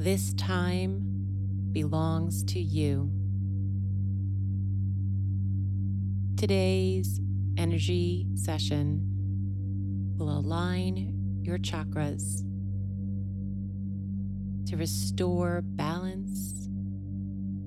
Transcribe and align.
This 0.00 0.32
time 0.32 1.02
belongs 1.72 2.42
to 2.44 2.58
you. 2.58 3.10
Today's 6.38 7.20
energy 7.58 8.26
session 8.34 9.02
will 10.16 10.30
align 10.30 11.42
your 11.42 11.58
chakras 11.58 12.40
to 14.70 14.78
restore 14.78 15.60
balance 15.62 16.66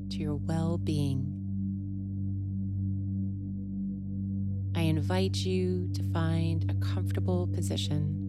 to 0.09 0.17
your 0.17 0.37
well 0.37 0.79
being. 0.79 1.39
I 4.75 4.81
invite 4.81 5.35
you 5.35 5.87
to 5.93 6.03
find 6.11 6.67
a 6.67 6.73
comfortable 6.83 7.45
position. 7.45 8.22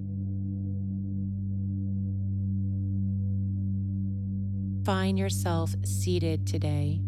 Find 4.84 5.18
yourself 5.18 5.74
seated 5.82 6.46
today, 6.46 7.00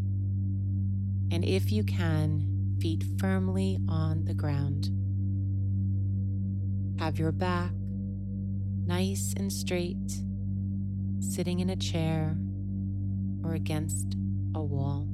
and 1.31 1.45
if 1.45 1.71
you 1.71 1.85
can, 1.85 2.77
feet 2.81 3.05
firmly 3.19 3.79
on 3.87 4.25
the 4.25 4.33
ground. 4.33 4.89
Have 6.99 7.19
your 7.19 7.33
back 7.33 7.73
nice 8.87 9.35
and 9.37 9.53
straight, 9.53 10.23
sitting 11.21 11.61
in 11.61 11.69
a 11.69 11.77
chair 11.77 12.39
or 13.45 13.53
against 13.53 14.17
a 14.55 14.63
wall. 14.63 15.07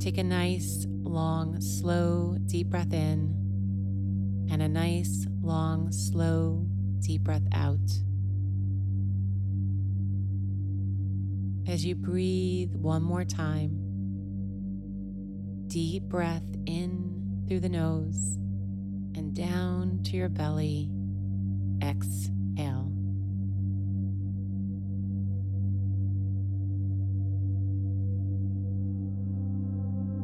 Take 0.00 0.18
a 0.18 0.24
nice, 0.24 0.86
long, 0.88 1.60
slow, 1.60 2.36
deep 2.46 2.66
breath 2.66 2.92
in, 2.92 4.48
and 4.50 4.60
a 4.60 4.68
nice, 4.68 5.28
long, 5.40 5.92
slow, 5.92 6.66
deep 7.02 7.22
breath 7.22 7.46
out. 7.52 7.78
As 11.66 11.84
you 11.84 11.94
breathe 11.94 12.74
one 12.74 13.02
more 13.02 13.24
time, 13.24 13.76
deep 15.66 16.04
breath 16.04 16.44
in 16.66 17.44
through 17.48 17.60
the 17.60 17.68
nose 17.68 18.36
and 19.16 19.34
down 19.34 20.00
to 20.04 20.16
your 20.16 20.28
belly. 20.28 20.90
Exhale. 21.82 22.92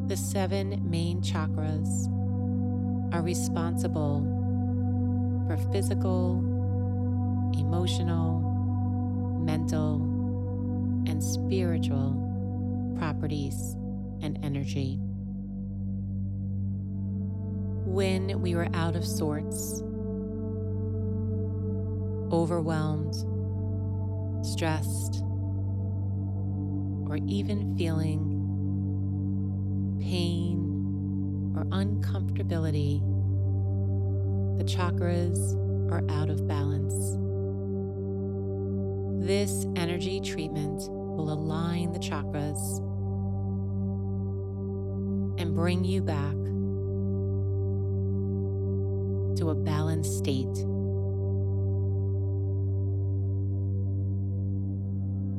The 0.07 0.17
seven 0.17 0.89
main 0.89 1.21
chakras 1.23 2.07
are 3.13 3.23
responsible 3.23 4.23
for 5.47 5.57
physical, 5.73 6.58
emotional, 7.55 8.41
mental, 9.45 10.03
and 11.07 11.23
spiritual 11.23 12.95
properties 12.99 13.77
and 14.21 14.39
energy. 14.43 14.99
When 17.85 18.41
we 18.43 18.55
were 18.55 18.69
out 18.75 18.97
of 18.97 19.05
sorts, 19.07 19.83
overwhelmed, 22.33 23.15
stressed, 24.45 25.23
or 27.09 27.19
even 27.27 27.77
feeling 27.77 28.35
pain 30.01 31.55
or 31.57 31.65
uncomfortability, 31.67 33.01
the 34.59 34.65
chakras 34.65 35.55
are 35.91 36.03
out 36.11 36.29
of 36.29 36.47
balance. 36.47 37.28
This 39.21 39.67
energy 39.75 40.21
treatment 40.21 40.89
will 40.89 41.33
align 41.33 41.93
the 41.93 41.99
chakras 41.99 42.79
and 45.41 45.55
bring 45.57 45.85
you 45.85 46.01
back 46.01 46.35
to 49.37 49.51
a 49.51 49.55
balanced 49.57 50.19
state. 50.19 50.47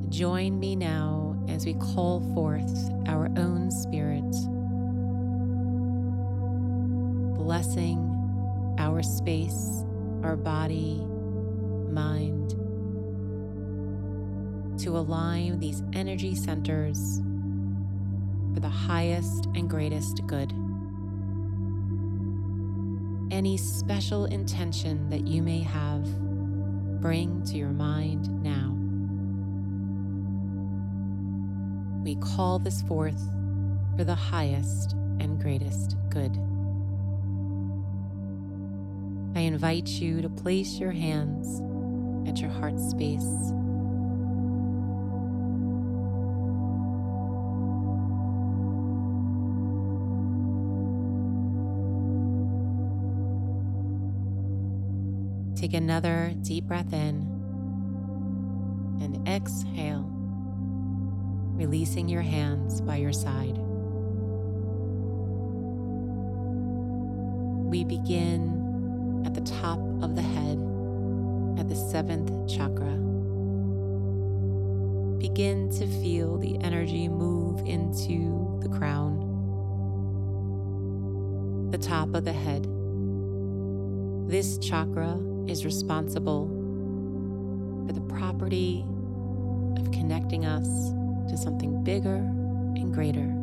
Join 0.10 0.60
me 0.60 0.76
now 0.76 1.42
as 1.48 1.66
we 1.66 1.74
call 1.76 2.20
forth 2.36 2.92
our 3.08 3.30
own 3.38 3.72
spirit, 3.72 4.30
blessing 7.38 7.98
our 8.78 9.02
space, 9.02 9.86
our 10.22 10.36
body, 10.36 11.02
mind 11.90 12.56
to 14.80 14.98
align 14.98 15.60
these 15.60 15.84
energy 15.92 16.34
centers 16.34 17.22
for 18.54 18.62
the 18.62 18.70
highest 18.70 19.46
and 19.54 19.70
greatest 19.70 20.26
good. 20.26 20.54
Any 23.30 23.58
special 23.58 24.26
intention 24.26 25.10
that 25.10 25.28
you 25.28 25.42
may 25.42 25.60
have, 25.60 26.04
bring 27.02 27.44
to 27.44 27.58
your 27.58 27.70
mind 27.70 28.30
now. 28.42 28.74
We 32.04 32.16
call 32.16 32.60
this 32.60 32.82
forth 32.84 33.22
for 33.98 34.06
the 34.06 34.16
highest 34.16 34.94
and 35.20 35.42
greatest 35.42 35.98
good. 36.10 36.32
I 39.36 39.42
invite 39.42 39.88
you 39.88 40.22
to 40.22 40.30
place 40.30 40.80
your 40.80 40.92
hands 40.92 41.62
at 42.30 42.40
your 42.40 42.50
heart 42.50 42.80
space 42.80 43.52
Take 55.70 55.82
another 55.82 56.34
deep 56.42 56.64
breath 56.64 56.92
in 56.94 57.28
and 59.02 59.28
exhale, 59.28 60.04
releasing 61.54 62.10
your 62.10 62.24
hands 62.24 62.82
by 62.82 62.96
your 62.96 63.14
side. 63.14 63.56
We 67.70 67.84
begin 67.84 69.22
at 69.28 69.36
the 69.36 69.42
top 69.42 69.78
of 70.02 70.16
the 70.16 70.24
head 70.24 70.58
at 71.60 71.70
the 71.70 71.76
seventh 71.76 72.32
chakra. 72.52 72.98
Begin 75.20 75.70
to 75.78 75.86
feel 76.02 76.40
the 76.40 76.58
energy 76.64 77.08
move 77.08 77.60
into 77.68 78.60
the 78.64 78.70
crown, 78.70 79.20
the 81.70 81.78
top 81.78 82.16
of 82.16 82.26
the 82.26 82.34
head. 82.34 82.68
This 84.28 84.58
chakra 84.58 85.29
is 85.50 85.66
responsible 85.66 86.48
for 87.88 87.94
the 87.94 88.02
property 88.02 88.86
of 89.78 89.92
connecting 89.92 90.46
us 90.46 90.68
to 91.30 91.36
something 91.36 91.84
bigger 91.84 92.16
and 92.16 92.94
greater, 92.94 93.34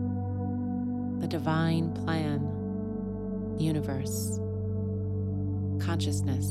the 1.21 1.27
divine 1.27 1.93
plan, 1.93 2.41
universe, 3.59 4.39
consciousness. 5.85 6.47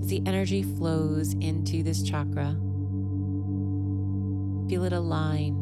As 0.00 0.08
the 0.08 0.22
energy 0.26 0.64
flows 0.64 1.34
into 1.34 1.84
this 1.84 2.02
chakra, 2.02 2.56
feel 4.68 4.84
it 4.84 4.92
align 4.92 5.54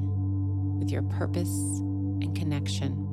with 0.78 0.90
your 0.90 1.02
purpose 1.02 1.50
and 1.50 2.34
connection. 2.34 3.05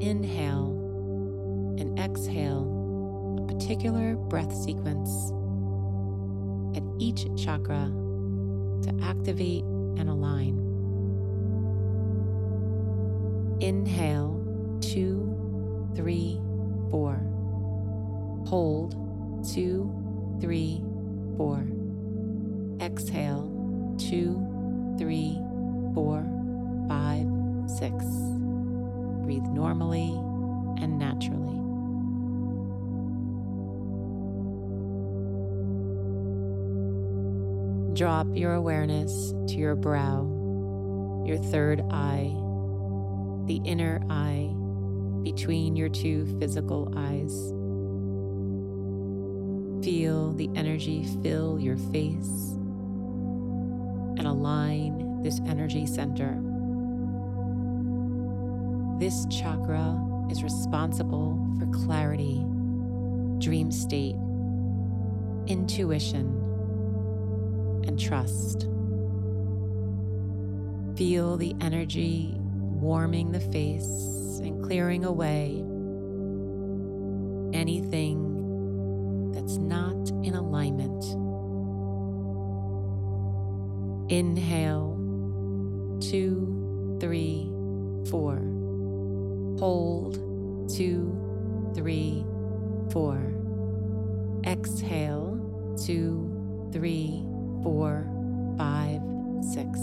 Inhale 0.00 1.76
and 1.78 1.98
exhale 1.98 3.38
a 3.42 3.52
particular 3.52 4.16
breath 4.16 4.54
sequence 4.54 5.32
at 6.76 6.82
each 6.98 7.26
chakra 7.36 7.90
to 8.82 8.94
activate 9.02 9.62
and 9.98 10.08
align. 10.08 10.56
Inhale, 13.60 14.78
two, 14.80 15.90
three, 15.94 16.40
four. 16.90 17.16
Hold, 18.46 18.94
two, 19.52 19.92
three, 20.40 20.82
four. 21.36 21.66
Exhale, 22.80 23.96
two, 23.98 24.96
three, 24.98 25.38
four, 25.94 26.24
five, 26.88 27.26
six. 27.68 28.04
Breathe 29.30 29.46
normally 29.46 30.10
and 30.82 30.98
naturally. 30.98 31.60
Drop 37.94 38.26
your 38.34 38.54
awareness 38.54 39.30
to 39.46 39.54
your 39.54 39.76
brow, 39.76 40.24
your 41.24 41.38
third 41.38 41.80
eye, 41.92 42.34
the 43.46 43.60
inner 43.64 44.02
eye 44.10 44.52
between 45.22 45.76
your 45.76 45.90
two 45.90 46.26
physical 46.40 46.92
eyes. 46.96 47.32
Feel 49.84 50.32
the 50.32 50.50
energy 50.56 51.06
fill 51.22 51.60
your 51.60 51.76
face 51.76 52.56
and 54.18 54.26
align 54.26 55.22
this 55.22 55.38
energy 55.46 55.86
center. 55.86 56.49
This 59.00 59.24
chakra 59.30 59.98
is 60.28 60.42
responsible 60.42 61.56
for 61.58 61.64
clarity, 61.86 62.44
dream 63.38 63.72
state, 63.72 64.14
intuition, 65.46 66.26
and 67.86 67.98
trust. 67.98 68.68
Feel 70.98 71.38
the 71.38 71.54
energy 71.62 72.34
warming 72.36 73.32
the 73.32 73.40
face 73.40 73.86
and 74.42 74.62
clearing 74.62 75.06
away 75.06 75.64
anything 77.58 79.32
that's 79.32 79.56
not 79.56 80.10
in 80.22 80.34
alignment. 80.34 81.02
Inhale, 84.12 84.94
two, 86.02 86.98
three, 87.00 87.50
four. 88.10 88.59
Hold, 89.60 90.14
two, 90.74 91.70
three, 91.74 92.24
four. 92.90 93.34
Exhale, 94.46 95.76
two, 95.84 96.70
three, 96.72 97.22
four, 97.62 98.08
five, 98.56 99.02
six. 99.52 99.78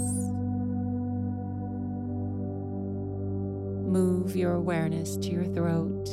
Move 3.85 4.35
your 4.35 4.53
awareness 4.53 5.15
to 5.17 5.29
your 5.29 5.45
throat. 5.45 6.05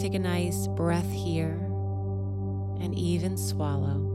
Take 0.00 0.14
a 0.14 0.20
nice 0.20 0.68
breath 0.68 1.10
here 1.10 1.58
and 2.80 2.96
even 2.96 3.36
swallow. 3.36 4.12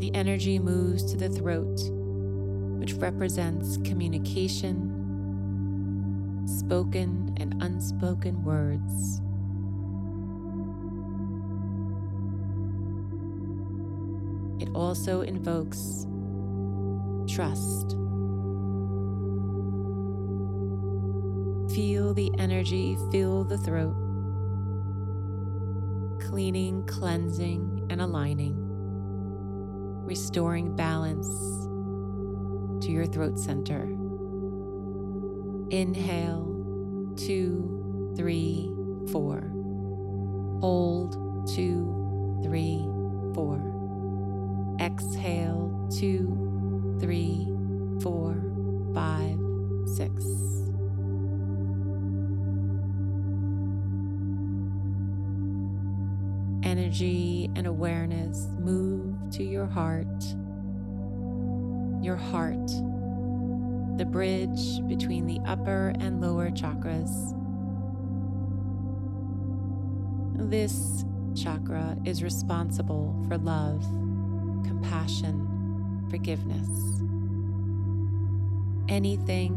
The 0.00 0.12
energy 0.16 0.58
moves 0.58 1.04
to 1.12 1.16
the 1.16 1.28
throat, 1.28 1.78
which 2.82 2.94
represents 2.94 3.76
communication, 3.84 4.74
spoken 6.48 7.32
and 7.38 7.54
unspoken 7.62 8.42
words. 8.42 9.20
It 14.60 14.68
also 14.74 15.20
invokes 15.20 16.08
trust. 17.32 17.92
Feel 21.72 22.14
the 22.14 22.32
energy 22.40 22.96
fill 23.12 23.44
the 23.44 23.58
throat, 23.58 23.94
cleaning, 26.20 26.84
cleansing, 26.88 27.86
and 27.90 28.00
aligning, 28.02 28.56
restoring 30.04 30.74
balance 30.74 31.68
your 32.92 33.06
throat 33.06 33.38
center. 33.38 33.84
Inhale, 35.70 37.14
two, 37.16 38.12
three, 38.16 38.70
four. 39.10 39.40
Hold, 40.60 41.48
two, 41.54 42.40
three, 42.44 42.84
four. 43.34 44.76
Exhale, 44.78 45.88
two, 45.98 46.98
three, 47.00 47.48
four, 48.02 48.34
five, 48.94 49.38
six. 49.86 50.24
Energy 56.62 57.50
and 57.56 57.66
awareness 57.66 58.48
move 58.58 59.16
to 59.30 59.42
your 59.42 59.66
heart. 59.66 60.06
Your 62.02 62.16
heart, 62.16 62.66
the 63.96 64.04
bridge 64.04 64.84
between 64.88 65.26
the 65.26 65.38
upper 65.46 65.92
and 66.00 66.20
lower 66.20 66.50
chakras. 66.50 67.38
This 70.50 71.04
chakra 71.36 71.96
is 72.04 72.24
responsible 72.24 73.24
for 73.28 73.38
love, 73.38 73.82
compassion, 74.66 75.48
forgiveness. 76.10 76.68
Anything 78.88 79.54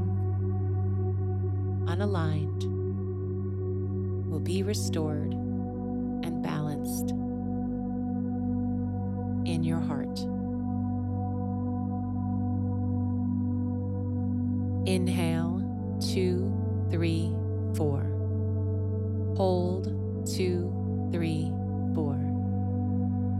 unaligned 1.88 2.64
will 4.30 4.40
be 4.40 4.62
restored 4.62 5.34
and 5.34 6.44
balanced 6.44 7.10
in 9.50 9.64
your 9.64 9.80
heart. 9.80 10.35
Inhale, 14.86 15.98
two, 16.14 16.54
three, 16.92 17.34
four. 17.76 18.04
Hold, 19.36 19.86
two, 20.28 21.10
three, 21.12 21.52
four. 21.96 22.16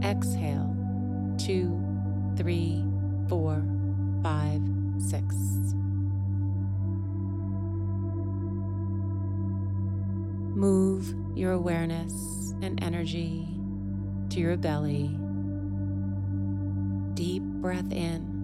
Exhale, 0.02 0.76
two, 1.38 1.80
three, 2.36 2.84
four, 3.28 3.64
five, 4.22 4.60
six. 4.98 5.34
Move 10.56 11.14
your 11.36 11.52
awareness 11.52 12.54
and 12.62 12.82
energy 12.82 13.46
to 14.30 14.40
your 14.40 14.56
belly. 14.56 15.16
Deep 17.14 17.42
breath 17.42 17.92
in. 17.92 18.35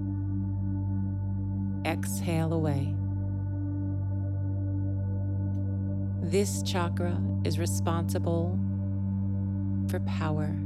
Exhale 1.84 2.52
away. 2.52 2.94
This 6.22 6.62
chakra 6.62 7.20
is 7.44 7.58
responsible 7.58 8.58
for 9.88 9.98
power, 10.00 10.56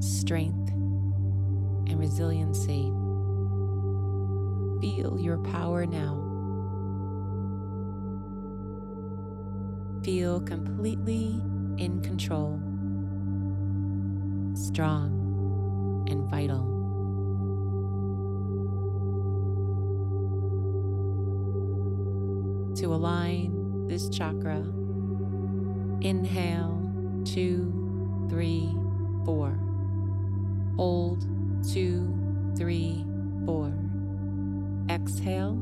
strength, 0.00 0.70
and 1.88 1.98
resiliency. 1.98 2.92
Feel 4.80 5.18
your 5.18 5.38
power 5.38 5.86
now. 5.86 6.24
Feel 10.04 10.40
completely 10.40 11.40
in 11.78 12.00
control, 12.02 12.60
strong, 14.54 16.06
and 16.10 16.30
vital. 16.30 16.77
To 22.88 22.94
align 22.94 23.86
this 23.86 24.08
chakra, 24.08 24.64
inhale 26.00 26.90
two, 27.22 28.26
three, 28.30 28.74
four. 29.26 29.50
Hold 30.76 31.20
two, 31.70 32.54
three, 32.56 33.04
four. 33.44 33.74
Exhale 34.88 35.52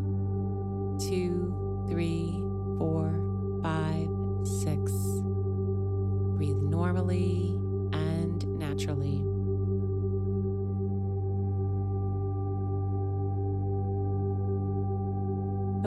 two, 1.01 1.87
three, 1.91 2.31
four, 2.79 3.11
five, 3.61 4.07
six. 4.47 4.93
Breathe 6.37 6.63
normally 6.63 7.59
and 7.93 8.47
naturally. 8.57 9.36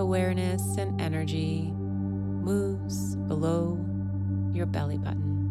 Awareness 0.10 0.78
and 0.78 1.00
energy 1.00 1.72
moves 1.72 3.16
below 3.16 3.78
your 4.52 4.66
belly 4.66 4.98
button, 4.98 5.46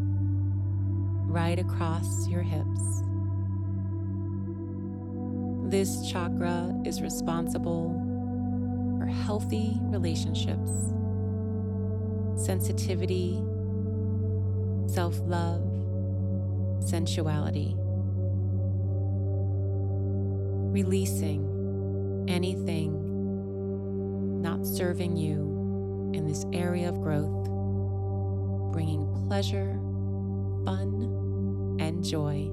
right 1.28 1.60
across 1.60 2.26
your 2.26 2.42
hips. 2.42 3.04
This 5.70 6.10
chakra 6.10 6.74
is 6.84 7.00
responsible 7.00 7.94
for 8.98 9.06
healthy 9.06 9.78
relationships, 9.80 10.72
sensitivity, 12.44 13.40
self 14.88 15.20
love, 15.20 15.62
sensuality. 16.80 17.76
Releasing 20.72 22.26
anything 22.28 23.07
not 24.38 24.64
serving 24.64 25.16
you 25.16 26.12
in 26.14 26.26
this 26.26 26.44
area 26.52 26.88
of 26.88 27.00
growth, 27.00 27.44
bringing 28.72 29.06
pleasure, 29.28 29.78
fun, 30.64 31.76
and 31.80 32.04
joy. 32.04 32.50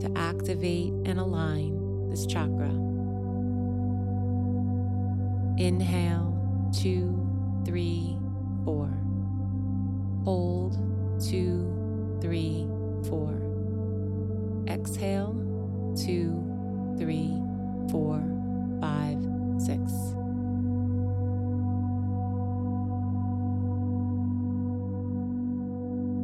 To 0.00 0.12
activate 0.18 0.92
and 1.04 1.18
align 1.18 2.08
this 2.08 2.26
chakra. 2.26 2.70
Inhale, 5.58 6.70
two, 6.72 7.62
three, 7.64 8.16
four. 8.64 8.88
Hold, 10.24 10.74
two, 11.20 12.18
three, 12.20 12.66
four. 13.08 13.42
Exhale, 14.68 15.32
two, 15.96 16.96
three, 16.98 17.40
four, 17.90 18.35
five, 18.80 19.18
six. 19.58 19.80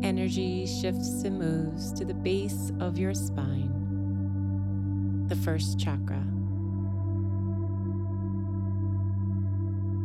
Energy 0.04 0.66
shifts 0.66 1.22
and 1.22 1.38
moves 1.38 1.92
to 1.92 2.04
the 2.04 2.14
base 2.14 2.72
of 2.80 2.98
your 2.98 3.14
spine, 3.14 3.72
the 5.28 5.36
first 5.36 5.78
chakra. 5.78 6.22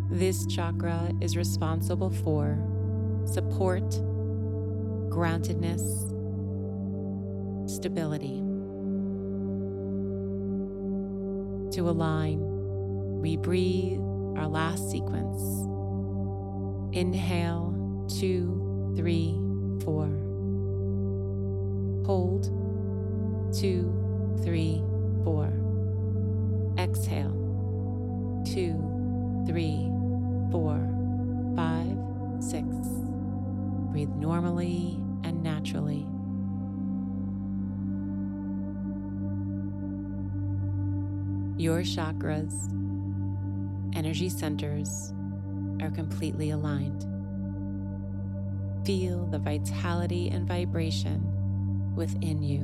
This 0.09 0.45
chakra 0.45 1.11
is 1.19 1.35
responsible 1.35 2.09
for 2.09 2.57
support, 3.25 3.89
groundedness, 5.09 5.83
stability. 7.69 8.46
To 11.77 11.89
align, 11.89 12.39
we 13.22 13.38
breathe 13.38 14.00
our 14.36 14.48
last 14.48 14.89
sequence. 14.89 15.39
Inhale, 16.98 18.07
two, 18.19 18.96
three, 18.98 19.39
four. 19.86 20.07
Hold, 22.07 22.46
two, 23.55 23.93
three, 24.43 24.81
four. 25.24 25.53
Exhale, 26.79 27.29
two, 28.51 28.74
three, 29.48 29.91
four, 30.51 30.81
five, 31.55 31.96
six. 32.39 32.65
Breathe 33.91 34.10
normally 34.17 35.00
and 35.24 35.43
naturally. 35.43 36.07
Your 41.57 41.81
chakras, 41.81 42.71
energy 43.95 44.29
centers, 44.29 45.11
are 45.81 45.89
completely 45.89 46.51
aligned. 46.51 47.03
Feel 48.85 49.25
the 49.25 49.39
vitality 49.39 50.29
and 50.29 50.47
vibration 50.47 51.93
within 51.95 52.43
you. 52.43 52.59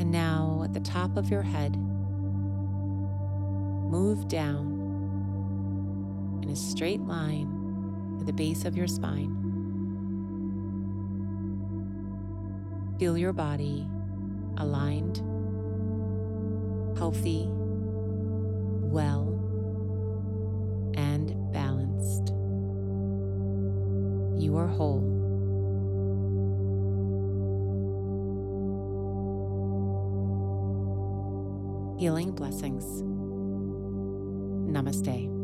And 0.00 0.10
now, 0.10 0.62
at 0.64 0.74
the 0.74 0.80
top 0.80 1.16
of 1.16 1.30
your 1.30 1.42
head, 1.42 1.76
move 3.90 4.26
down 4.26 4.80
in 6.42 6.50
a 6.50 6.56
straight 6.56 7.02
line 7.02 8.16
to 8.18 8.24
the 8.24 8.32
base 8.32 8.64
of 8.64 8.76
your 8.76 8.88
spine. 8.88 9.30
Feel 12.98 13.16
your 13.16 13.32
body 13.32 13.86
aligned, 14.56 15.22
healthy, 16.96 17.46
well, 18.90 19.40
and 20.94 21.34
balanced. 21.52 22.28
You 24.42 24.56
are 24.56 24.66
whole. 24.66 25.10
Healing 31.98 32.32
blessings. 32.32 32.84
Namaste. 34.70 35.43